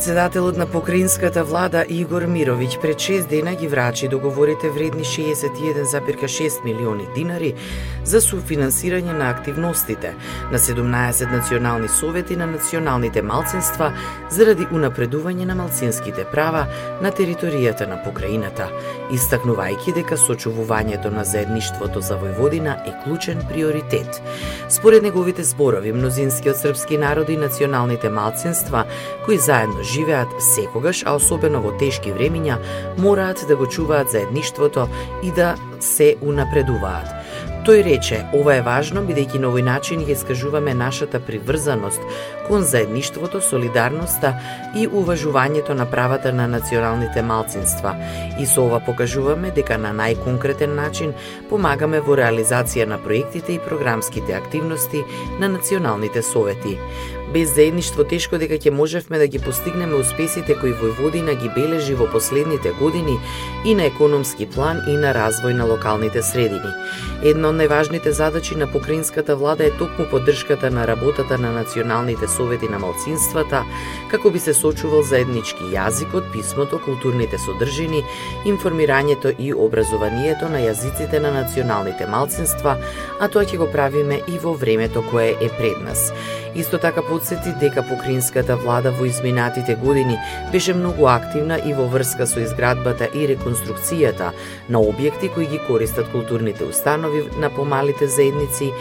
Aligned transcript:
Председателот 0.00 0.56
на 0.56 0.66
покраинската 0.66 1.42
влада 1.44 1.82
Игор 1.88 2.24
Мировиќ 2.24 2.78
пред 2.80 3.02
6 3.04 3.26
дена 3.28 3.52
ги 3.54 3.68
врачи 3.68 4.08
договорите 4.08 4.70
вредни 4.70 5.04
61,6 5.04 6.64
милиони 6.64 7.04
динари 7.14 7.50
за 8.04 8.20
суфинансирање 8.24 9.12
на 9.12 9.28
активностите 9.28 10.14
на 10.52 10.58
17 10.58 11.32
национални 11.32 11.88
совети 11.88 12.36
на 12.36 12.46
националните 12.46 13.22
малцинства 13.22 13.92
заради 14.30 14.64
унапредување 14.72 15.44
на 15.44 15.54
малцинските 15.54 16.24
права 16.32 16.64
на 17.02 17.12
територијата 17.12 17.84
на 17.84 18.00
покраината, 18.00 18.70
истакнувајќи 19.12 19.94
дека 20.00 20.16
сочувувањето 20.16 21.12
на 21.12 21.24
заедништвото 21.24 22.00
за 22.00 22.16
Војводина 22.16 22.78
е 22.88 22.96
клучен 23.04 23.44
приоритет. 23.52 24.22
Според 24.68 25.02
неговите 25.02 25.44
зборови, 25.44 25.92
мнозинскиот 25.92 26.56
српски 26.56 26.98
народ 26.98 27.28
и 27.28 27.36
националните 27.36 28.08
малцинства 28.08 28.84
кои 29.26 29.36
заедно 29.38 29.89
живеат 29.94 30.28
секогаш, 30.54 31.02
а 31.06 31.14
особено 31.18 31.62
во 31.64 31.74
тешки 31.78 32.12
времиња, 32.14 32.58
мораат 32.98 33.44
да 33.48 33.56
го 33.56 33.66
чуваат 33.66 34.10
заедништвото 34.10 34.88
и 35.22 35.32
да 35.34 35.54
се 35.80 36.14
унапредуваат. 36.22 37.20
Тој 37.60 37.82
рече, 37.84 38.22
ова 38.32 38.54
е 38.56 38.62
важно 38.64 39.02
бидејќи 39.04 39.38
на 39.42 39.50
овој 39.50 39.62
начин 39.66 40.00
ја 40.00 40.14
искажуваме 40.14 40.72
нашата 40.74 41.18
приврзаност 41.20 42.00
кон 42.46 42.64
заедништвото, 42.64 43.42
солидарноста 43.44 44.32
и 44.74 44.86
уважувањето 44.88 45.76
на 45.76 45.84
правата 45.90 46.32
на 46.32 46.48
националните 46.48 47.22
малцинства. 47.22 47.92
И 48.40 48.46
со 48.46 48.64
ова 48.64 48.80
покажуваме 48.80 49.52
дека 49.52 49.76
на 49.78 49.92
најконкретен 49.92 50.72
начин 50.74 51.12
помагаме 51.50 52.00
во 52.00 52.16
реализација 52.16 52.88
на 52.88 52.98
проектите 52.98 53.52
и 53.52 53.62
програмските 53.68 54.32
активности 54.40 55.04
на 55.38 55.48
националните 55.48 56.22
совети. 56.22 56.78
Без 57.32 57.52
заедништво 57.54 58.04
тешко 58.10 58.38
дека 58.42 58.56
ќе 58.58 58.72
можевме 58.74 59.18
да 59.22 59.26
ги 59.30 59.38
постигнеме 59.38 59.94
успесите 59.94 60.56
кои 60.58 60.72
Војводина 60.74 61.36
ги 61.38 61.50
бележи 61.54 61.94
во 61.94 62.08
последните 62.10 62.72
години 62.80 63.18
и 63.64 63.74
на 63.74 63.86
економски 63.86 64.48
план 64.50 64.80
и 64.88 64.96
на 64.98 65.12
развој 65.14 65.54
на 65.54 65.68
локалните 65.70 66.22
средини. 66.26 66.72
Една 67.22 67.52
од 67.52 67.60
најважните 67.60 68.10
задачи 68.16 68.56
на 68.56 68.66
покраинската 68.66 69.36
влада 69.36 69.66
е 69.66 69.76
токму 69.78 70.08
поддршката 70.10 70.70
на 70.70 70.86
работата 70.86 71.38
на 71.38 71.52
националните 71.52 72.28
совети 72.28 72.68
на 72.68 72.78
малцинствата, 72.78 73.62
како 74.10 74.30
би 74.30 74.42
се 74.42 74.54
сочувал 74.54 75.02
заеднички 75.02 75.70
јазикот, 75.70 76.32
писмото, 76.32 76.80
културните 76.82 77.38
содржини, 77.38 78.02
информирањето 78.44 79.34
и 79.38 79.52
образованието 79.54 80.48
на 80.48 80.64
јазиците 80.66 81.20
на 81.20 81.30
националните 81.30 82.10
малцинства, 82.10 82.74
а 83.20 83.28
тоа 83.28 83.46
ќе 83.46 83.62
го 83.62 83.70
правиме 83.70 84.22
и 84.26 84.38
во 84.42 84.56
времето 84.56 85.04
кое 85.10 85.36
е 85.38 85.48
пред 85.58 85.78
нас. 85.84 86.10
Исто 86.60 86.78
така 86.78 87.02
подсети 87.02 87.52
дека 87.60 87.82
покринската 87.82 88.56
влада 88.56 88.90
во 88.92 89.06
изминатите 89.08 89.74
години 89.74 90.18
беше 90.52 90.74
многу 90.74 91.06
активна 91.08 91.56
и 91.64 91.72
во 91.72 91.86
врска 91.88 92.26
со 92.28 92.42
изградбата 92.44 93.08
и 93.16 93.24
реконструкцијата 93.30 94.28
на 94.68 94.82
објекти 94.84 95.32
кои 95.32 95.46
ги 95.48 95.60
користат 95.64 96.10
културните 96.12 96.64
установи 96.64 97.22
на 97.40 97.48
помалите 97.50 98.06
заедници, 98.06 98.72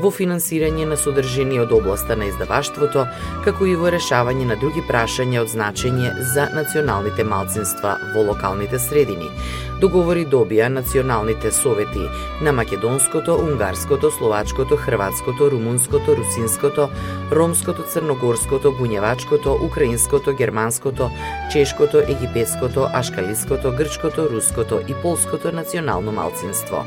во 0.00 0.10
финансирање 0.10 0.86
на 0.90 0.96
содржини 0.96 1.58
од 1.62 1.72
областа 1.72 2.16
на 2.16 2.28
издаваштвото, 2.30 3.06
како 3.44 3.66
и 3.66 3.76
во 3.78 3.92
решавање 3.94 4.46
на 4.50 4.56
други 4.60 4.82
прашања 4.88 5.42
од 5.44 5.52
значење 5.52 6.12
за 6.34 6.48
националните 6.54 7.24
малцинства 7.24 7.96
во 8.14 8.26
локалните 8.30 8.78
средини. 8.78 9.30
Договори 9.80 10.22
добија 10.30 10.68
националните 10.72 11.50
совети 11.52 12.06
на 12.42 12.52
македонското, 12.52 13.34
унгарското, 13.42 14.10
словачкото, 14.10 14.76
хрватското, 14.76 15.50
румунското, 15.50 16.16
русинското, 16.16 16.88
ромското, 17.32 17.82
црногорското, 17.92 18.72
буњевачкото, 18.78 19.58
украинското, 19.66 20.34
германското, 20.38 21.10
чешкото, 21.52 22.04
египетското, 22.08 22.88
ашкалиското, 22.92 23.74
грчкото, 23.76 24.28
руското 24.30 24.80
и 24.88 24.94
полското 25.02 25.52
национално 25.52 26.12
малцинство. 26.12 26.84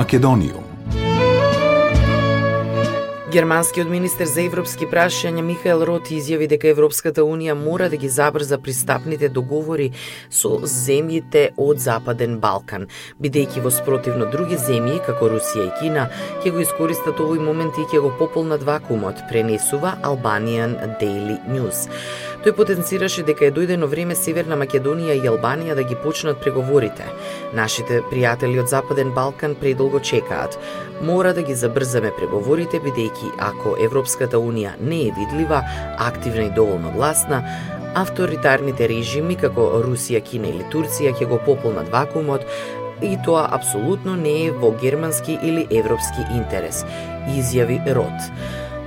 Македониум 0.00 0.64
Германскиот 3.32 3.88
министер 3.88 4.26
за 4.26 4.40
европски 4.42 4.86
прашања 4.88 5.42
Михаел 5.44 5.84
Рот 5.86 6.08
изјави 6.10 6.46
дека 6.48 6.70
Европската 6.72 7.22
унија 7.22 7.52
мора 7.54 7.90
да 7.92 7.98
ги 8.00 8.08
забрза 8.08 8.58
пристапните 8.58 9.28
договори 9.28 9.90
со 10.38 10.54
земјите 10.64 11.42
од 11.66 11.84
Западен 11.84 12.38
Балкан, 12.40 12.88
бидејќи 13.20 13.62
во 13.62 13.70
спротивно 13.76 14.30
други 14.32 14.56
земји, 14.56 15.02
како 15.04 15.28
Русија 15.34 15.68
и 15.68 15.76
Кина, 15.82 16.08
ќе 16.40 16.54
го 16.56 16.64
искористат 16.64 17.20
овој 17.20 17.44
момент 17.44 17.78
и 17.78 17.84
ќе 17.92 18.00
го 18.00 18.10
пополнат 18.18 18.64
вакуумот, 18.64 19.20
пренесува 19.28 19.98
Albanian 20.00 20.78
Daily 20.96 21.36
News. 21.52 21.86
Тој 22.40 22.54
потенцираше 22.56 23.20
дека 23.28 23.44
е 23.44 23.52
дојдено 23.52 23.84
време 23.92 24.14
Северна 24.16 24.56
Македонија 24.56 25.12
и 25.18 25.26
Албанија 25.28 25.74
да 25.76 25.82
ги 25.84 25.96
почнат 26.00 26.38
преговорите. 26.40 27.04
Нашите 27.52 27.98
пријатели 28.08 28.56
од 28.62 28.70
Западен 28.72 29.10
Балкан 29.12 29.52
предолго 29.60 30.00
чекаат. 30.00 30.56
Мора 31.04 31.34
да 31.36 31.44
ги 31.44 31.52
забрзаме 31.54 32.14
преговорите 32.16 32.80
бидејќи 32.80 33.34
ако 33.48 33.74
Европската 33.84 34.40
Унија 34.40 34.72
не 34.80 35.02
е 35.08 35.12
видлива, 35.18 35.60
активна 35.98 36.46
и 36.48 36.54
доволно 36.56 36.94
гласна, 36.96 37.42
авторитарните 37.94 38.88
режими 38.88 39.36
како 39.36 39.68
Русија, 39.84 40.24
Кина 40.24 40.48
или 40.48 40.64
Турција 40.72 41.12
ќе 41.12 41.28
го 41.28 41.42
пополнат 41.44 41.92
вакуумот 41.92 42.48
и 43.04 43.18
тоа 43.24 43.50
апсолутно 43.52 44.16
не 44.16 44.46
е 44.46 44.50
во 44.64 44.72
германски 44.80 45.36
или 45.44 45.68
европски 45.68 46.24
интерес, 46.40 46.86
изјави 47.36 47.82
Рот. 47.92 48.32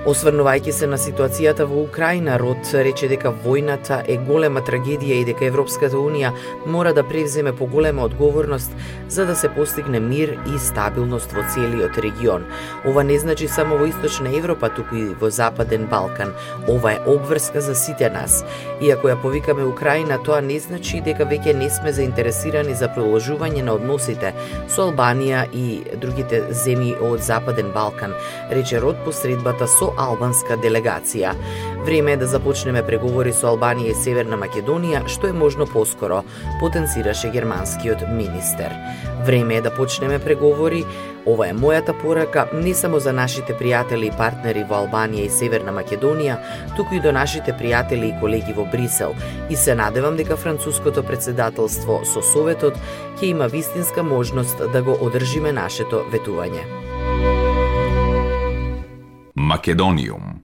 Осврнувајќи 0.04 0.72
се 0.76 0.88
на 0.92 0.98
ситуацијата 1.00 1.64
во 1.64 1.78
Украина, 1.86 2.34
Рот 2.36 2.68
рече 2.76 3.08
дека 3.08 3.30
војната 3.46 4.02
е 4.04 4.18
голема 4.28 4.60
трагедија 4.60 5.22
и 5.22 5.24
дека 5.30 5.46
Европската 5.48 5.96
Унија 5.96 6.34
мора 6.68 6.92
да 6.92 7.06
превземе 7.08 7.54
поголема 7.56 8.04
одговорност 8.04 8.76
за 9.08 9.26
да 9.26 9.36
се 9.36 9.48
постигне 9.56 10.02
мир 10.04 10.34
и 10.56 10.60
стабилност 10.60 11.32
во 11.32 11.46
целиот 11.54 11.98
регион. 12.04 12.44
Ова 12.86 13.04
не 13.04 13.16
значи 13.20 13.48
само 13.48 13.78
во 13.80 13.88
Источна 13.88 14.36
Европа, 14.36 14.70
туку 14.76 14.96
и 14.96 15.06
во 15.22 15.30
Западен 15.30 15.88
Балкан. 15.88 16.36
Ова 16.68 16.92
е 16.92 17.00
обврска 17.08 17.62
за 17.62 17.76
сите 17.76 18.10
нас. 18.10 18.44
Иако 18.82 19.08
ја 19.08 19.16
повикаме 19.22 19.64
Украина, 19.64 20.20
тоа 20.20 20.42
не 20.42 20.60
значи 20.60 21.00
дека 21.00 21.24
веќе 21.24 21.56
не 21.56 21.70
сме 21.70 21.96
заинтересирани 21.96 22.76
за 22.76 22.92
продолжување 22.92 23.64
на 23.64 23.80
односите 23.80 24.36
со 24.68 24.90
Албанија 24.90 25.48
и 25.54 25.96
другите 25.96 26.44
земји 26.52 27.00
од 27.00 27.24
Западен 27.24 27.72
Балкан, 27.72 28.12
рече 28.52 28.84
Рот 28.84 29.00
посредбата 29.08 29.68
со 29.68 29.93
албанска 29.98 30.58
делегација. 30.58 31.34
Време 31.86 32.14
е 32.14 32.18
да 32.18 32.28
започнеме 32.28 32.84
преговори 32.86 33.34
со 33.34 33.52
Албанија 33.52 33.92
и 33.92 33.96
Северна 33.96 34.38
Македонија, 34.40 35.06
што 35.08 35.28
е 35.28 35.34
можно 35.34 35.66
поскоро, 35.68 36.24
потенцираше 36.60 37.32
германскиот 37.34 38.06
министер. 38.12 38.72
Време 39.26 39.56
е 39.56 39.62
да 39.62 39.72
почнеме 39.72 40.20
преговори, 40.20 40.86
Ова 41.26 41.48
е 41.48 41.54
мојата 41.56 41.94
порака 41.96 42.48
не 42.54 42.74
само 42.76 43.00
за 43.00 43.14
нашите 43.14 43.56
пријатели 43.56 44.10
и 44.10 44.16
партнери 44.18 44.66
во 44.68 44.82
Албанија 44.84 45.28
и 45.28 45.32
Северна 45.32 45.72
Македонија, 45.72 46.36
туку 46.76 46.98
и 46.98 47.00
до 47.00 47.14
нашите 47.16 47.56
пријатели 47.56 48.12
и 48.12 48.20
колеги 48.20 48.54
во 48.58 48.66
Брисел 48.68 49.16
и 49.50 49.56
се 49.56 49.76
надевам 49.76 50.18
дека 50.20 50.36
француското 50.38 51.04
председателство 51.04 52.02
со 52.04 52.22
Советот 52.34 52.80
ќе 53.22 53.32
има 53.32 53.48
вистинска 53.48 54.04
можност 54.04 54.60
да 54.74 54.84
го 54.84 54.98
одржиме 55.00 55.56
нашето 55.56 56.04
ветување. 56.12 56.68
Македониум 59.44 60.42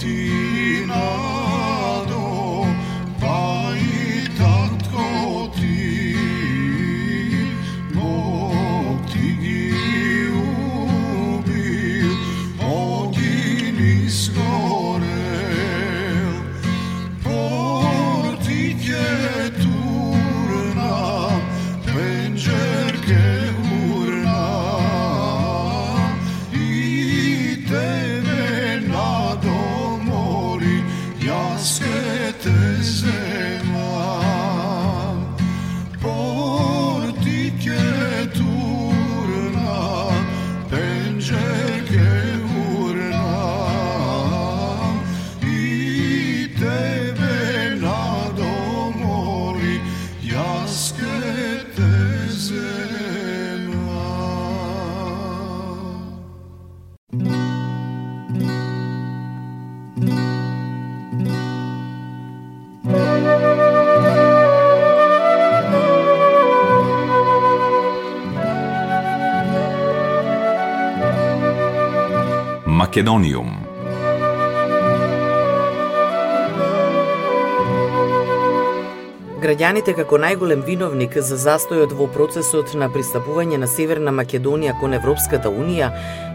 ti, 0.00 0.86
no. 0.86 1.29
Македониум. 73.00 73.59
Граѓаните 79.50 79.96
како 79.98 80.14
најголем 80.22 80.60
виновник 80.62 81.16
за 81.26 81.34
застојот 81.42 81.90
во 81.98 82.06
процесот 82.14 82.70
на 82.78 82.86
пристапување 82.94 83.56
на 83.58 83.66
Северна 83.66 84.12
Македонија 84.14 84.76
кон 84.78 84.92
Европската 84.94 85.50
Унија 85.50 85.88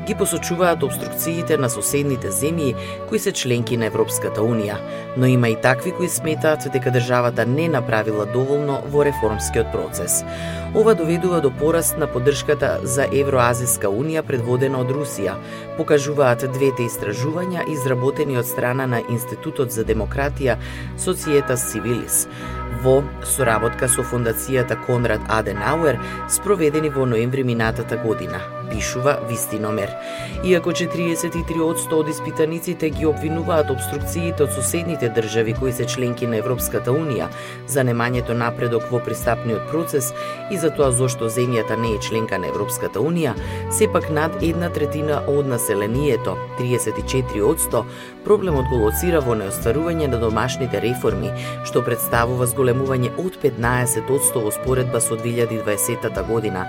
ги 0.05 0.17
посочуваат 0.19 0.84
обструкциите 0.84 1.55
на 1.57 1.69
соседните 1.72 2.27
земји 2.27 2.74
кои 3.10 3.19
се 3.19 3.31
членки 3.31 3.77
на 3.77 3.88
Европската 3.88 4.43
Унија, 4.43 4.75
но 5.17 5.25
има 5.31 5.50
и 5.50 5.55
такви 5.55 5.93
кои 5.95 6.10
сметаат 6.10 6.67
дека 6.74 6.91
државата 6.91 7.45
не 7.45 7.69
направила 7.69 8.25
доволно 8.25 8.81
во 8.91 9.05
реформскиот 9.07 9.72
процес. 9.72 10.19
Ова 10.75 10.95
доведува 10.95 11.39
до 11.41 11.53
пораст 11.55 11.98
на 11.98 12.12
поддршката 12.12 12.79
за 12.84 13.07
Евроазиска 13.12 13.88
Унија 13.88 14.25
предводена 14.27 14.84
од 14.84 14.91
Русија, 14.91 15.39
покажуваат 15.77 16.43
двете 16.51 16.84
истражувања 16.84 17.63
изработени 17.72 18.38
од 18.38 18.45
страна 18.45 18.86
на 18.86 19.01
Институтот 19.10 19.72
за 19.72 19.88
демократија 19.88 20.60
Societas 21.00 21.72
Civilis 21.72 22.25
во 22.84 23.03
соработка 23.24 23.88
со 23.88 24.03
фондацијата 24.03 24.77
Конрад 24.88 25.22
Аденауер 25.29 26.00
спроведени 26.29 26.89
во 26.89 27.05
ноември 27.05 27.44
минатата 27.44 27.98
година 27.98 28.41
пишува 28.69 29.17
Вистиномер. 29.29 29.91
Иако 30.43 30.72
43% 30.72 31.93
од 31.93 32.10
испитаниците 32.10 32.89
ги 32.89 33.05
обвинуваат 33.05 33.69
обструкциите 33.72 34.43
од 34.43 34.53
соседните 34.53 35.10
држави 35.10 35.53
кои 35.53 35.72
се 35.72 35.86
членки 35.86 36.27
на 36.27 36.38
Европската 36.38 36.91
Унија 36.91 37.29
за 37.67 37.84
немањето 37.88 38.34
напредок 38.34 38.89
во 38.91 39.00
пристапниот 39.00 39.69
процес 39.72 40.12
и 40.51 40.57
за 40.57 40.69
тоа 40.75 40.91
зошто 40.91 41.29
земјата 41.29 41.77
не 41.79 41.95
е 41.95 42.01
членка 42.01 42.38
на 42.39 42.48
Европската 42.48 43.00
Унија, 43.00 43.34
сепак 43.72 44.10
над 44.10 44.43
една 44.43 44.69
третина 44.69 45.22
од 45.27 45.48
населението, 45.48 46.38
34%, 46.60 47.84
проблемот 48.25 48.69
го 48.69 48.84
лоцира 48.86 49.22
во 49.22 49.36
неостварување 49.38 50.10
на 50.12 50.19
домашните 50.22 50.81
реформи, 50.81 51.31
што 51.65 51.84
представува 51.86 52.48
зголемување 52.50 53.13
од 53.22 53.39
15% 53.43 54.43
во 54.45 54.53
споредба 54.53 55.01
со 55.01 55.17
2020 55.17 56.22
година. 56.27 56.65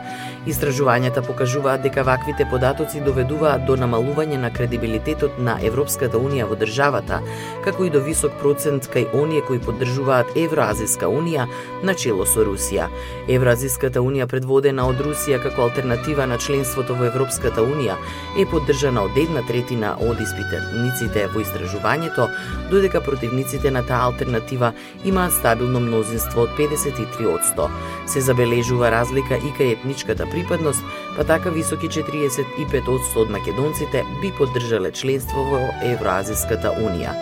Истражувањата 0.46 1.24
покажуваат 1.26 1.82
дека 1.82 2.04
ваквите 2.06 2.44
податоци 2.46 3.00
доведуваат 3.02 3.64
до 3.66 3.74
намалување 3.76 4.36
на 4.38 4.52
кредибилитетот 4.54 5.40
на 5.42 5.56
Европската 5.68 6.20
Унија 6.22 6.44
во 6.46 6.54
државата, 6.60 7.18
како 7.64 7.82
и 7.82 7.90
до 7.90 7.98
висок 8.06 8.36
процент 8.38 8.86
кај 8.92 9.08
оние 9.18 9.42
кои 9.48 9.58
поддржуваат 9.58 10.36
Евроазиска 10.38 11.10
Унија 11.10 11.48
начело 11.82 12.26
со 12.30 12.44
Русија. 12.46 12.86
Евроазиската 13.26 13.98
Унија 13.98 14.28
предводена 14.30 14.86
од 14.86 15.02
Русија 15.02 15.40
како 15.42 15.64
алтернатива 15.66 16.28
на 16.30 16.38
членството 16.38 16.94
во 16.94 17.08
Европската 17.10 17.66
Унија 17.66 17.98
е 18.38 18.46
поддржана 18.46 19.02
од 19.02 19.18
една 19.18 19.42
третина 19.50 19.96
од 19.98 20.22
испитаниците 20.22 21.26
во 21.34 21.42
истражувањето, 21.42 22.28
додека 22.70 23.02
противниците 23.02 23.74
на 23.74 23.82
таа 23.82 24.12
алтернатива 24.12 24.70
имаат 25.04 25.34
стабилно 25.40 25.82
мнозинство 25.82 26.46
од 26.46 26.54
53%. 26.54 27.68
Се 28.06 28.20
забележува 28.30 28.94
разлика 28.94 29.42
и 29.42 29.50
кај 29.58 29.74
етничката 29.74 30.30
припадност, 30.36 30.84
па 31.16 31.24
така 31.24 31.50
високи 31.50 31.88
45% 31.88 33.16
од 33.16 33.30
македонците 33.30 34.04
би 34.20 34.32
поддржале 34.38 34.92
членство 34.92 35.44
во 35.48 35.62
Евроазиската 35.80 36.74
унија. 36.76 37.16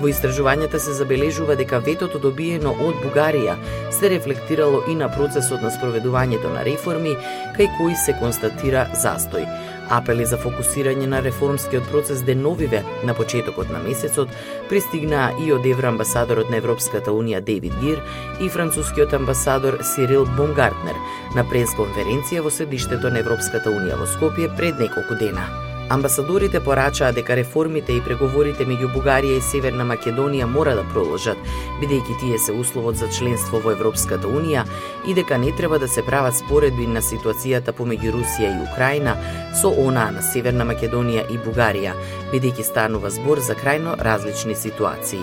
Во 0.00 0.10
истражувањата 0.10 0.80
се 0.82 0.92
забележува 0.98 1.54
дека 1.56 1.78
ветото 1.80 2.18
добиено 2.20 2.74
од 2.74 2.98
Бугарија 3.04 3.54
се 3.94 4.10
рефлектирало 4.12 4.82
и 4.90 4.94
на 4.98 5.08
процесот 5.08 5.62
на 5.62 5.70
спроведувањето 5.72 6.50
на 6.52 6.66
реформи, 6.66 7.14
кај 7.56 7.70
кои 7.78 7.94
се 7.96 8.16
констатира 8.20 8.88
застој. 8.92 9.46
Апели 9.90 10.24
за 10.26 10.38
фокусирање 10.40 11.06
на 11.06 11.20
реформскиот 11.22 11.86
процес 11.90 12.22
деновиве 12.26 12.82
на 13.04 13.14
почетокот 13.14 13.70
на 13.70 13.78
месецот 13.84 14.32
пристигнаа 14.70 15.30
и 15.44 15.52
од 15.54 15.66
евроамбасадорот 15.66 16.50
на 16.50 16.58
Европската 16.62 17.14
Унија 17.14 17.40
Дейвид 17.40 17.76
Гир 17.82 18.02
и 18.40 18.48
францускиот 18.48 19.14
амбасадор 19.14 19.78
Сирил 19.94 20.26
Бонгартнер 20.36 20.98
на 21.38 21.46
пресконференција 21.46 22.42
во 22.42 22.50
седиштето 22.50 23.14
на 23.14 23.22
Европската 23.22 23.70
Унија 23.70 24.00
во 24.02 24.10
Скопје 24.10 24.50
пред 24.56 24.82
неколку 24.82 25.14
дена. 25.22 25.46
Амбасадорите 25.88 26.60
порачаа 26.60 27.12
дека 27.12 27.36
реформите 27.38 27.94
и 27.94 28.00
преговорите 28.02 28.64
меѓу 28.66 28.88
Бугарија 28.90 29.36
и 29.38 29.42
Северна 29.44 29.84
Македонија 29.86 30.48
мора 30.50 30.72
да 30.74 30.82
продолжат, 30.90 31.38
бидејќи 31.78 32.16
тие 32.20 32.38
се 32.42 32.54
условот 32.58 32.98
за 32.98 33.06
членство 33.06 33.60
во 33.62 33.70
Европската 33.70 34.26
Унија 34.26 34.64
и 35.06 35.14
дека 35.14 35.38
не 35.38 35.52
треба 35.54 35.78
да 35.78 35.86
се 35.88 36.02
прават 36.02 36.34
споредби 36.34 36.88
на 36.90 37.02
ситуацијата 37.02 37.70
помеѓу 37.70 38.16
Русија 38.16 38.50
и 38.50 38.64
Украина 38.66 39.14
со 39.54 39.70
онаа 39.70 40.10
на 40.10 40.26
Северна 40.26 40.66
Македонија 40.66 41.28
и 41.30 41.38
Бугарија, 41.38 41.94
бидејќи 42.34 42.66
станува 42.66 43.10
збор 43.14 43.38
за 43.38 43.54
крајно 43.54 43.94
различни 44.02 44.58
ситуации. 44.58 45.22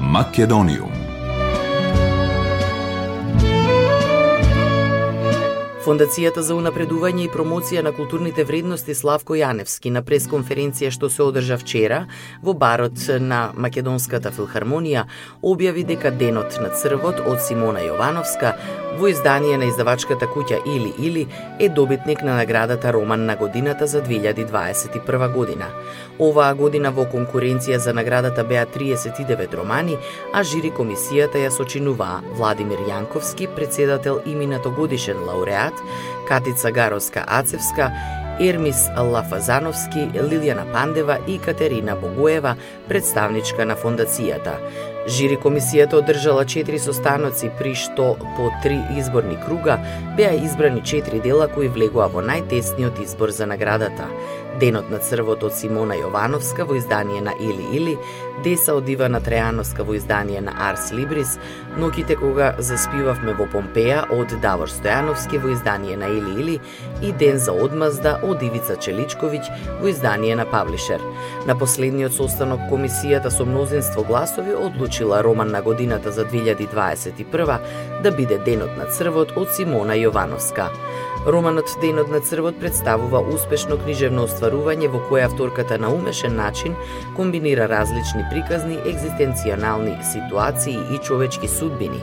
Македониум 0.00 0.97
Фондацијата 5.88 6.42
за 6.44 6.52
унапредување 6.52 7.22
и 7.24 7.30
промоција 7.32 7.80
на 7.80 7.94
културните 7.96 8.44
вредности 8.44 8.92
Славко 8.92 9.32
Јаневски 9.38 9.88
на 9.88 10.02
пресконференција 10.04 10.90
што 10.92 11.08
се 11.08 11.22
одржа 11.24 11.56
вчера 11.62 12.02
во 12.44 12.52
барот 12.52 13.06
на 13.24 13.38
Македонската 13.56 14.28
филхармонија 14.36 15.06
објави 15.40 15.86
дека 15.88 16.12
Денот 16.12 16.58
на 16.60 16.68
црвот 16.76 17.22
од 17.24 17.40
Симона 17.40 17.80
Јовановска 17.86 18.52
во 18.98 19.10
издание 19.12 19.56
на 19.56 19.68
издавачката 19.70 20.26
куќа 20.26 20.58
Или 20.66 20.92
Или 20.98 21.26
е 21.58 21.68
добитник 21.68 22.22
на 22.22 22.34
наградата 22.36 22.92
Роман 22.92 23.24
на 23.26 23.36
годината 23.36 23.86
за 23.86 24.02
2021 24.02 25.32
година. 25.32 25.66
Оваа 26.18 26.54
година 26.54 26.90
во 26.90 27.06
конкуренција 27.06 27.78
за 27.78 27.94
наградата 27.94 28.44
беа 28.44 28.66
39 28.66 29.54
романи, 29.54 29.98
а 30.34 30.42
жири 30.42 30.72
комисијата 30.74 31.38
ја 31.38 31.54
сочинуваа 31.54 32.22
Владимир 32.34 32.78
Јанковски, 32.90 33.54
председател 33.54 34.20
и 34.26 34.34
минатогодишен 34.34 35.24
лауреат, 35.24 35.74
Катица 36.28 36.72
Гаровска 36.72 37.24
Ацевска, 37.26 37.92
Ермис 38.40 38.88
Лафазановски, 38.96 40.10
Лилијана 40.14 40.66
Пандева 40.72 41.18
и 41.26 41.38
Катерина 41.38 41.96
Богуева, 41.96 42.56
представничка 42.88 43.66
на 43.66 43.74
фондацијата. 43.76 44.58
Жири 45.08 45.38
комисијата 45.40 45.96
одржала 45.96 46.42
4 46.44 46.78
состаноци 46.84 47.48
при 47.58 47.72
што 47.74 48.10
по 48.36 48.50
три 48.62 48.76
изборни 49.00 49.38
круга 49.40 49.78
беа 50.18 50.34
избрани 50.36 50.82
4 50.82 51.22
дела 51.24 51.46
кои 51.48 51.70
влегоа 51.72 52.10
во 52.12 52.20
најтесниот 52.20 53.00
избор 53.04 53.32
за 53.32 53.46
наградата. 53.48 54.10
Денот 54.60 54.90
на 54.90 54.98
црвот 54.98 55.44
од 55.46 55.54
Симона 55.54 55.94
Јовановска 55.94 56.64
во 56.66 56.74
издание 56.78 57.20
на 57.22 57.30
Или 57.38 57.62
Или, 57.76 57.94
Деса 58.42 58.74
од 58.74 58.88
Ивана 58.90 59.20
Трејановска 59.22 59.84
во 59.86 59.94
издание 59.94 60.40
на 60.40 60.52
Арс 60.68 60.90
Либрис, 60.92 61.38
Ноките 61.78 62.16
кога 62.18 62.48
заспивавме 62.58 63.36
во 63.38 63.46
Помпеја 63.52 64.08
од 64.14 64.34
Давор 64.42 64.70
Стојановски 64.72 65.38
во 65.38 65.52
издание 65.54 65.96
на 65.96 66.08
Или 66.10 66.34
Или 66.40 66.56
и 67.02 67.12
Ден 67.12 67.38
за 67.38 67.52
одмазда 67.52 68.16
од 68.22 68.42
Ивица 68.42 68.74
Челичковиќ 68.74 69.44
во 69.80 69.90
издание 69.90 70.34
на 70.34 70.46
Павлишер. 70.46 71.02
На 71.46 71.54
последниот 71.54 72.12
состанок 72.12 72.66
комисијата 72.70 73.30
со 73.30 73.46
мнозинство 73.46 74.02
гласови 74.02 74.58
одлучила 74.58 75.22
роман 75.22 75.54
на 75.54 75.62
годината 75.62 76.10
за 76.12 76.24
2021 76.24 77.58
да 78.02 78.10
биде 78.10 78.38
Денот 78.38 78.74
на 78.76 78.90
црвот 78.90 79.36
од 79.36 79.54
Симона 79.54 79.94
Јовановска. 79.94 80.66
Романот 81.28 81.66
Денот 81.80 82.08
на 82.08 82.20
црвот 82.20 82.56
представува 82.56 83.20
успешно 83.20 83.76
книжевно 83.76 84.22
остварување 84.24 84.88
во 84.88 85.02
која 85.10 85.26
авторката 85.28 85.76
на 85.76 85.90
умешен 85.92 86.32
начин 86.40 86.72
комбинира 87.18 87.66
различни 87.68 88.24
приказни, 88.30 88.78
екзистенционални 88.88 89.98
ситуации 90.12 90.78
и 90.94 90.98
човечки 91.04 91.48
судбини, 91.48 92.00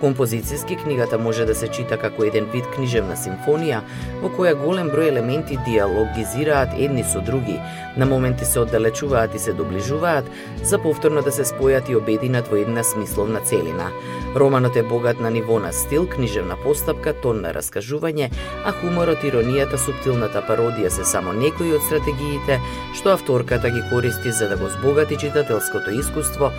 Композицијски 0.00 0.76
книгата 0.82 1.18
може 1.18 1.44
да 1.44 1.54
се 1.54 1.68
чита 1.68 1.96
како 1.98 2.22
еден 2.24 2.46
вид 2.52 2.66
книжевна 2.74 3.16
симфонија 3.18 3.80
во 4.22 4.30
која 4.36 4.54
голем 4.58 4.92
број 4.92 5.10
елементи 5.10 5.58
диалогизираат 5.66 6.76
едни 6.78 7.02
со 7.02 7.20
други, 7.20 7.56
на 7.96 8.06
моменти 8.06 8.44
се 8.44 8.60
оддалечуваат 8.60 9.34
и 9.34 9.38
се 9.38 9.52
доближуваат, 9.52 10.30
за 10.62 10.78
повторно 10.78 11.22
да 11.22 11.32
се 11.32 11.44
спојат 11.44 11.90
и 11.90 11.96
обединат 11.96 12.46
во 12.46 12.60
една 12.62 12.84
смисловна 12.84 13.40
целина. 13.40 13.90
Романот 14.36 14.76
е 14.76 14.82
богат 14.82 15.20
на 15.20 15.30
ниво 15.30 15.58
на 15.58 15.72
стил, 15.72 16.06
книжевна 16.06 16.56
постапка, 16.62 17.12
тон 17.12 17.42
на 17.42 17.50
раскажување, 17.56 18.30
а 18.64 18.72
хуморот, 18.78 19.26
иронијата, 19.26 19.82
суптилната 19.82 20.44
пародија 20.46 20.94
се 20.94 21.04
само 21.04 21.32
некои 21.32 21.74
од 21.74 21.82
стратегиите 21.90 22.60
што 22.94 23.16
авторката 23.16 23.70
ги 23.70 23.82
користи 23.90 24.30
за 24.30 24.48
да 24.48 24.56
го 24.56 24.68
збогати 24.68 25.16
читателското 25.16 25.90
искуство 25.90 26.52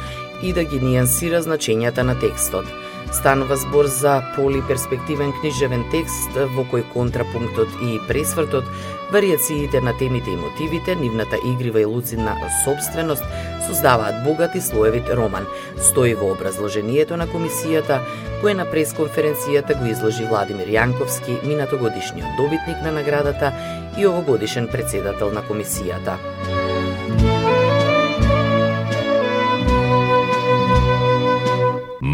и 0.43 0.53
да 0.53 0.63
ги 0.63 0.79
нијансира 0.79 1.39
значењата 1.39 2.03
на 2.03 2.19
текстот. 2.19 2.67
Станува 3.11 3.55
збор 3.55 3.85
за 3.85 4.21
полиперспективен 4.35 5.33
книжевен 5.41 5.83
текст 5.91 6.35
во 6.55 6.63
кој 6.69 6.85
контрапунктот 6.93 7.81
и 7.81 7.97
пресвртот, 8.07 8.65
вариациите 9.11 9.81
на 9.81 9.97
темите 9.97 10.31
и 10.31 10.37
мотивите, 10.37 10.95
нивната 10.95 11.37
игрива 11.45 11.81
и 11.81 11.85
луцидна 11.85 12.35
собственост 12.63 13.23
создаваат 13.67 14.23
богат 14.23 14.55
и 14.55 14.61
слоевит 14.61 15.09
роман. 15.09 15.45
Стои 15.81 16.13
во 16.13 16.31
образложението 16.31 17.17
на 17.17 17.27
комисијата, 17.27 17.99
кој 18.41 18.53
на 18.61 18.69
пресконференцијата 18.69 19.77
го 19.79 19.89
изложи 19.89 20.29
Владимир 20.29 20.69
Јанковски, 20.69 21.41
минатогодишниот 21.43 22.37
добитник 22.37 22.81
на 22.85 22.91
наградата 22.91 23.53
и 23.97 24.07
овогодишен 24.07 24.67
председател 24.67 25.31
на 25.31 25.41
комисијата. 25.41 26.17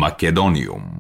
Македониум. 0.06 0.95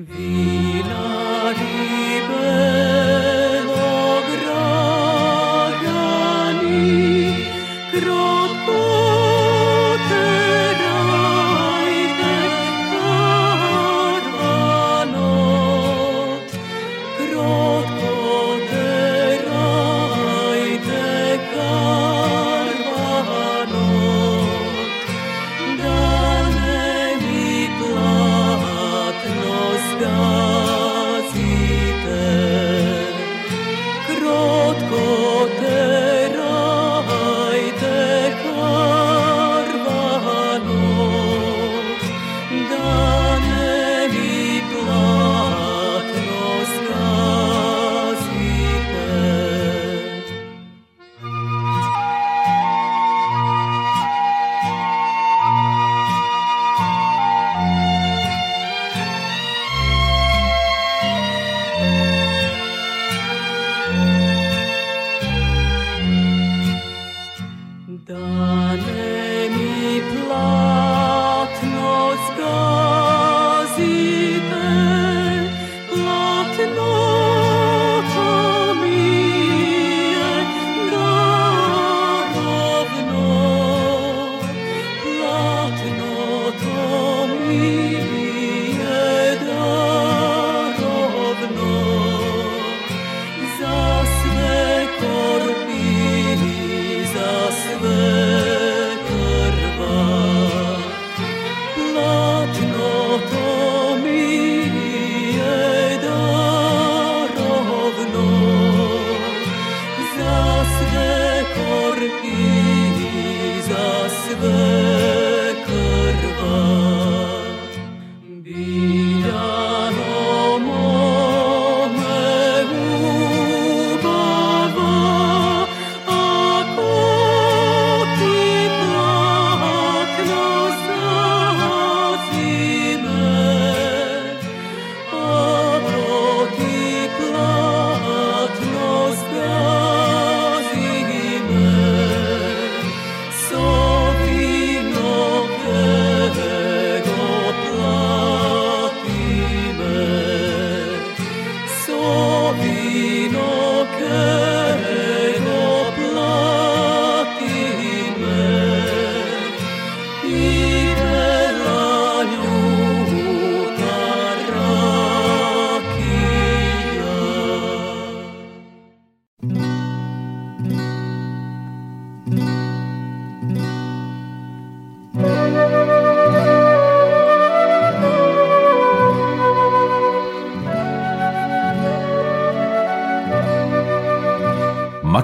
Mm-hmm. 0.00 0.49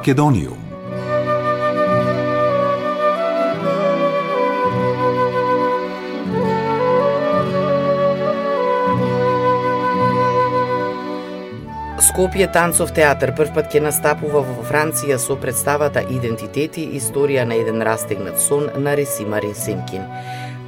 Македониум. 0.06 0.58
Скопје 11.98 12.46
танцов 12.46 12.92
театар 12.94 13.32
првпат 13.34 13.66
ќе 13.74 13.82
настапува 13.82 14.44
во 14.46 14.62
Франција 14.62 15.18
со 15.18 15.34
представата 15.34 16.06
Идентитети, 16.06 16.86
историја 16.94 17.42
на 17.42 17.58
еден 17.58 17.82
растегнат 17.82 18.38
сон 18.38 18.70
на 18.78 18.94
Ресима 18.94 19.42
Ресимкин. 19.42 20.06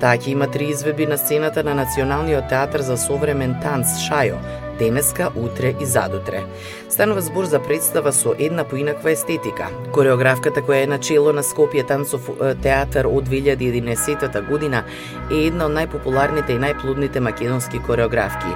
Таа 0.02 0.18
ќе 0.18 0.34
има 0.34 0.50
три 0.50 0.72
изведби 0.74 1.06
на 1.06 1.16
сцената 1.18 1.62
на 1.62 1.78
Националниот 1.78 2.50
театар 2.50 2.82
за 2.82 2.98
современ 2.98 3.54
танц 3.62 4.00
Шајо, 4.02 4.42
денеска, 4.78 5.30
утре 5.36 5.74
и 5.80 5.86
задутре. 5.86 6.44
Станува 6.88 7.20
збор 7.20 7.44
за 7.44 7.62
представа 7.62 8.12
со 8.12 8.34
една 8.38 8.64
поинаква 8.64 9.10
естетика. 9.10 9.68
Кореографката 9.92 10.62
која 10.62 10.84
е 10.84 10.86
начело 10.86 11.32
на 11.32 11.42
Скопје 11.42 11.86
танцов 11.86 12.30
театар 12.62 13.06
од 13.06 13.28
2011 13.28 14.48
година 14.48 14.84
е 15.30 15.46
една 15.46 15.66
од 15.66 15.74
најпопуларните 15.76 16.56
и 16.56 16.62
најплудните 16.62 17.20
македонски 17.20 17.82
кореографки. 17.86 18.54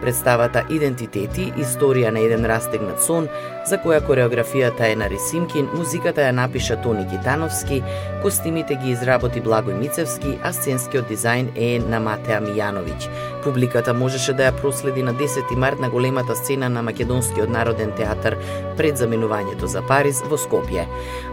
Представата 0.00 0.62
Идентитети, 0.72 1.50
историја 1.60 2.08
на 2.10 2.22
еден 2.24 2.46
растегнат 2.48 3.02
сон, 3.04 3.26
за 3.68 3.76
која 3.82 4.00
кореографијата 4.06 4.88
е 4.88 4.96
на 4.96 5.10
Ресимкин, 5.12 5.68
музиката 5.76 6.24
ја 6.24 6.32
напиша 6.32 6.78
Тони 6.80 7.04
Гитановски, 7.10 7.82
костимите 8.22 8.78
ги 8.80 8.94
изработи 8.94 9.42
Благој 9.44 9.76
Мицевски, 9.76 10.38
а 10.42 10.54
сценскиот 10.56 11.10
дизајн 11.12 11.52
е 11.56 11.70
на 11.84 12.00
Матеа 12.00 12.40
Мијановиќ. 12.40 13.10
Публиката 13.44 13.94
можеше 13.94 14.32
да 14.36 14.48
ја 14.48 14.56
проследи 14.56 15.02
на 15.02 15.14
10 15.14 15.54
март 15.56 15.80
на 15.80 15.90
големата 15.90 16.36
сцена 16.36 16.68
на 16.68 16.82
Македонскиот 16.82 17.50
народен 17.50 17.92
театар 17.96 18.36
пред 18.76 18.98
заминувањето 18.98 19.64
за 19.64 19.82
Париз 19.82 20.22
во 20.22 20.36
Скопје. 20.36 20.84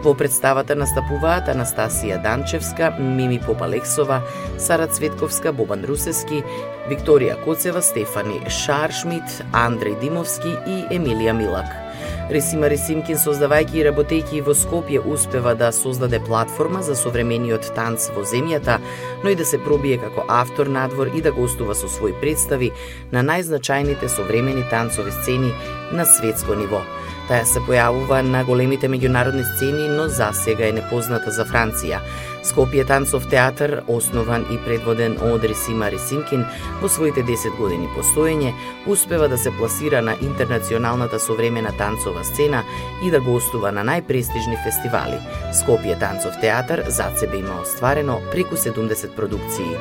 Во 0.03 0.13
представата 0.13 0.75
настапуваат 0.75 1.49
Анастасија 1.51 2.21
Данчевска, 2.23 2.93
Мими 2.99 3.39
Попалексова, 3.39 4.21
Сара 4.57 4.87
Цветковска, 4.87 5.51
Бобан 5.51 5.83
Русески, 5.85 6.43
Викторија 6.89 7.35
Коцева, 7.43 7.81
Стефани 7.81 8.39
Шаршмит, 8.49 9.43
Андреј 9.51 9.99
Димовски 9.99 10.55
и 10.67 10.85
Емилија 10.95 11.35
Милак. 11.35 11.86
Ресима 12.27 12.67
Ресимкин, 12.67 13.15
создавајќи 13.15 13.77
и 13.79 13.83
работејќи 13.87 14.41
во 14.43 14.51
Скопје, 14.51 14.99
успева 14.99 15.53
да 15.55 15.69
создаде 15.71 16.19
платформа 16.19 16.81
за 16.83 16.95
современиот 16.99 17.69
танц 17.75 18.09
во 18.11 18.25
земјата, 18.27 18.81
но 19.23 19.31
и 19.31 19.37
да 19.39 19.45
се 19.47 19.61
пробие 19.63 19.95
како 20.01 20.25
автор 20.27 20.67
надвор 20.67 21.07
и 21.15 21.21
да 21.23 21.31
гостува 21.31 21.71
со 21.71 21.87
своји 21.87 22.19
представи 22.19 22.73
на 23.15 23.23
најзначајните 23.23 24.11
современи 24.11 24.67
танцови 24.67 25.15
сцени 25.21 25.53
на 25.95 26.03
светско 26.03 26.59
ниво. 26.59 26.83
Таа 27.27 27.43
се 27.43 27.59
појавува 27.59 28.21
на 28.23 28.45
големите 28.47 28.87
меѓународни 28.87 29.43
сцени, 29.43 29.89
но 29.91 30.05
за 30.07 30.29
сега 30.31 30.69
е 30.69 30.75
непозната 30.77 31.31
за 31.35 31.43
Франција. 31.49 31.99
Скопје 32.47 32.85
танцов 32.87 33.27
театар, 33.27 33.81
основан 33.91 34.45
и 34.53 34.55
предводен 34.63 35.17
од 35.19 35.43
Ресима 35.43 35.89
Ресимкин 35.91 36.45
во 36.79 36.87
своите 36.87 37.25
10 37.27 37.57
години 37.59 37.91
постоење, 37.97 38.53
успева 38.87 39.27
да 39.27 39.37
се 39.37 39.51
пласира 39.59 40.01
на 40.01 40.15
интернационалната 40.21 41.19
современа 41.19 41.75
танцова 41.77 42.23
сцена 42.23 42.63
и 43.03 43.11
да 43.11 43.19
гостува 43.19 43.75
на 43.75 43.83
најпрестижни 43.83 44.55
фестивали. 44.63 45.19
Скопје 45.51 45.99
танцов 45.99 46.39
театар 46.39 46.85
за 46.87 47.11
себе 47.19 47.43
има 47.43 47.59
остварено 47.61 48.21
преку 48.31 48.55
70 48.55 49.15
продукции. 49.19 49.75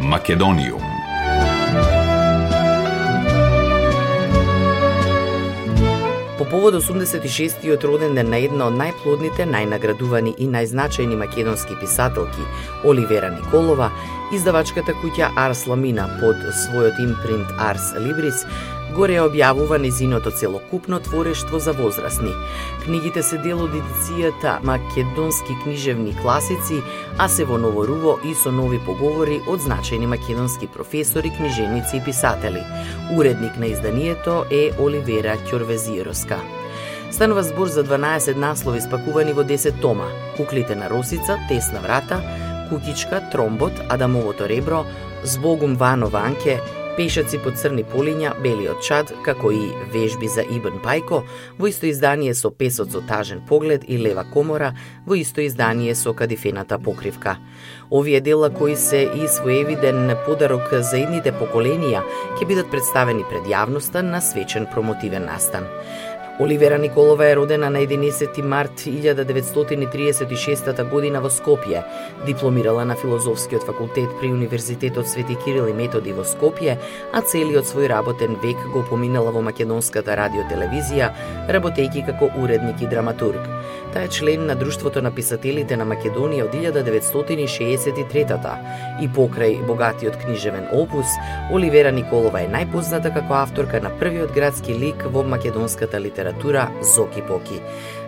Македониум 0.00 0.93
По 6.44 6.50
повод 6.50 6.74
86-тиот 6.74 7.84
роден 7.84 8.14
ден 8.14 8.28
на 8.28 8.36
една 8.36 8.66
од 8.68 8.74
најплодните, 8.76 9.46
најнаградувани 9.48 10.34
и 10.36 10.44
најзначајни 10.52 11.16
македонски 11.16 11.72
писателки, 11.80 12.44
Оливера 12.84 13.30
Николова, 13.32 13.88
издавачката 14.36 14.92
куќа 15.00 15.30
Арс 15.40 15.64
Ламина 15.70 16.04
под 16.20 16.42
својот 16.60 17.00
импринт 17.00 17.48
Арс 17.56 17.94
Либрис 17.96 18.44
горе 18.94 19.18
објавува 19.20 19.78
незиното 19.82 20.30
целокупно 20.30 21.00
творештво 21.00 21.58
за 21.58 21.72
возрастни. 21.72 22.32
Книгите 22.84 23.22
се 23.22 23.38
дел 23.38 23.64
од 23.64 23.74
едицијата 23.74 24.58
Македонски 24.62 25.56
книжевни 25.62 26.14
класици, 26.22 26.82
а 27.18 27.28
се 27.28 27.44
во 27.44 27.58
новоруво 27.58 28.18
и 28.24 28.34
со 28.34 28.52
нови 28.54 28.78
поговори 28.86 29.40
од 29.50 29.60
значајни 29.66 30.06
македонски 30.06 30.66
професори, 30.66 31.32
книжевници 31.36 31.96
и 31.96 32.04
писатели. 32.04 32.62
Уредник 33.16 33.58
на 33.58 33.66
изданието 33.66 34.44
е 34.50 34.70
Оливера 34.78 35.36
Ќорвезироска. 35.50 36.38
Станува 37.10 37.42
збор 37.42 37.68
за 37.68 37.84
12 37.84 38.36
наслови 38.36 38.80
спакувани 38.80 39.32
во 39.32 39.44
10 39.44 39.80
тома. 39.80 40.06
Куклите 40.36 40.74
на 40.74 40.90
Росица, 40.90 41.38
Тесна 41.48 41.80
врата, 41.80 42.22
Кукичка, 42.68 43.22
Тромбот, 43.32 43.72
Адамовото 43.88 44.48
ребро, 44.48 44.84
Збогум 45.22 45.76
Вано 45.76 46.08
Ванке, 46.08 46.60
Пешаци 46.94 47.40
по 47.42 47.50
црни 47.50 47.82
полиња, 47.82 48.36
Белиот 48.38 48.84
чад, 48.86 49.08
како 49.26 49.50
и 49.50 49.64
вежби 49.90 50.28
за 50.30 50.44
Ибн 50.46 50.76
Пајко, 50.78 51.24
во 51.58 51.66
исто 51.66 51.88
издание 51.90 52.36
со 52.38 52.52
Песот 52.54 52.92
со 52.94 53.00
тажен 53.02 53.40
поглед 53.48 53.82
и 53.88 53.98
Лева 53.98 54.22
комора, 54.32 54.76
во 55.06 55.18
исто 55.18 55.42
издание 55.42 55.96
со 55.98 56.14
Кадифената 56.14 56.78
покривка. 56.78 57.38
Овие 57.90 58.20
дела 58.20 58.50
кои 58.50 58.76
се 58.76 59.10
и 59.10 59.26
своевиден 59.26 60.14
подарок 60.26 60.70
за 60.70 61.02
идните 61.02 61.34
поколенија 61.34 62.06
ќе 62.38 62.46
бидат 62.46 62.70
представени 62.70 63.26
пред 63.26 63.50
јавноста 63.50 64.02
на 64.02 64.22
свечен 64.22 64.70
промотивен 64.70 65.26
настан. 65.26 65.66
Оливера 66.40 66.78
Николова 66.78 67.26
е 67.26 67.36
родена 67.36 67.70
на 67.70 67.78
11 67.78 68.42
март 68.42 68.80
1936 68.80 70.90
година 70.90 71.20
во 71.20 71.30
Скопје. 71.30 71.84
Дипломирала 72.26 72.84
на 72.84 72.96
Филозофскиот 72.96 73.62
факултет 73.62 74.08
при 74.20 74.32
Универзитетот 74.32 75.08
Свети 75.08 75.36
Кирил 75.44 75.68
и 75.68 75.72
Методи 75.72 76.12
во 76.12 76.24
Скопје, 76.26 76.76
а 77.14 77.22
целиот 77.22 77.70
свој 77.70 77.86
работен 77.86 78.34
век 78.42 78.56
го 78.74 78.82
поминала 78.82 79.30
во 79.30 79.46
македонската 79.46 80.18
радиотелевизија, 80.18 81.12
работејќи 81.54 82.06
како 82.06 82.26
уредник 82.42 82.82
и 82.82 82.90
драматург. 82.90 83.38
Таа 83.94 84.02
е 84.02 84.10
член 84.10 84.46
на 84.46 84.54
Друштвото 84.58 85.02
на 85.02 85.14
писателите 85.14 85.76
на 85.78 85.86
Македонија 85.86 86.50
од 86.50 86.52
1963 86.58 88.58
и 89.00 89.06
покрај 89.06 89.66
богатиот 89.66 90.16
книжевен 90.18 90.66
опус, 90.72 91.06
Оливера 91.52 91.92
Николова 91.92 92.40
е 92.42 92.48
најпозната 92.50 93.14
како 93.14 93.34
авторка 93.34 93.80
на 93.80 93.90
првиот 93.98 94.32
градски 94.34 94.74
лик 94.74 95.04
во 95.06 95.22
македонската 95.22 96.00
литература 96.00 96.23
Зоки 96.82 97.22
Поки. 97.28 97.60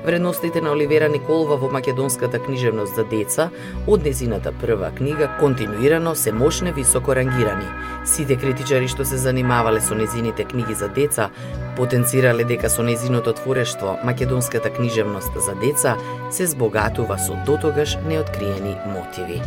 Вредностите 0.05 0.61
на 0.61 0.71
Оливера 0.71 1.09
Николова 1.09 1.57
во 1.57 1.69
македонската 1.69 2.39
книжевност 2.39 2.95
за 2.95 3.05
деца 3.05 3.51
од 3.87 4.05
незината 4.05 4.53
прва 4.53 4.91
книга 4.95 5.29
континуирано 5.41 6.15
се 6.15 6.33
мощне 6.33 6.73
високо 6.73 7.15
рангирани. 7.17 7.67
Сите 8.05 8.37
критичари 8.37 8.89
што 8.89 9.05
се 9.05 9.17
занимавале 9.17 9.81
со 9.81 9.95
незините 9.95 10.45
книги 10.45 10.75
за 10.75 10.89
деца 10.89 11.31
потенцирале 11.77 12.45
дека 12.45 12.71
со 12.71 12.83
незиното 12.83 13.33
творештво 13.33 13.99
македонската 14.05 14.71
книжевност 14.71 15.35
за 15.35 15.55
деца 15.55 15.97
се 16.31 16.47
збогатува 16.47 17.19
со 17.19 17.35
дотогаш 17.47 17.99
неоткриени 18.07 18.77
мотиви. 18.87 19.43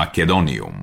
Македониум. 0.00 0.79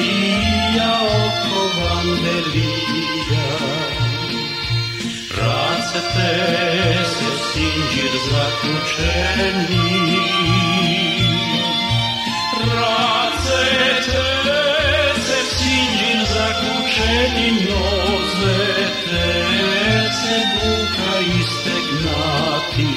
Maria, 0.00 0.92
o 1.04 1.68
Vanderia, 1.76 3.48
racete 5.36 6.30
se 7.12 7.28
v 7.28 7.38
sinđir 7.52 8.12
zaključeni. 8.30 9.88
Racete 12.74 14.24
se 15.26 15.38
v 15.38 15.48
sinđir 15.56 16.20
zaključeni, 16.34 17.48
nozete 17.68 19.28
se 20.20 20.36
buka 20.54 21.12
istegnati. 21.40 22.92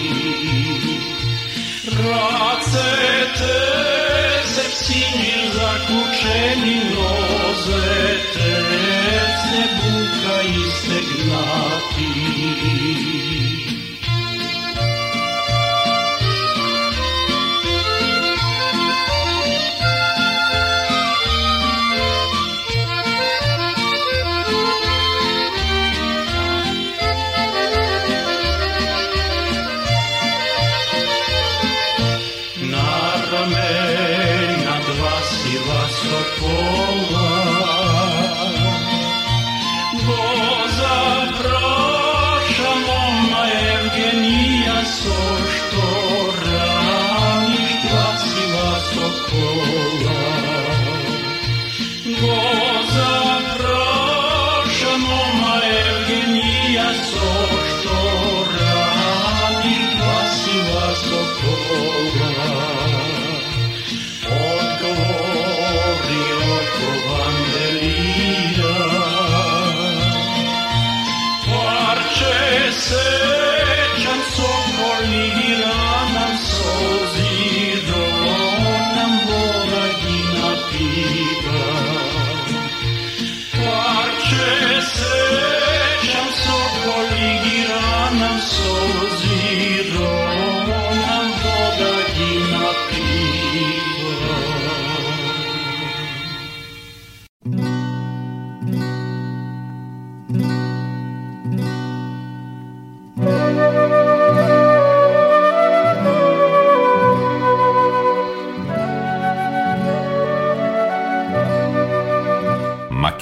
Racete 2.08 3.93
sinje 4.76 5.38
zakučeni 5.56 6.78
noze, 6.94 7.86
terce 8.34 9.62
buka 9.78 10.38
i 10.42 10.64
stegnati. 10.78 12.14
Narame 32.72 34.03
Coca-Cola. 36.04 37.33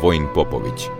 Воин 0.00 0.26
Поповиќ. 0.32 0.99